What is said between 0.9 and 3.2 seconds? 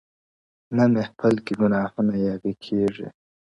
محفل كي ګناهونه ياغي كېږي-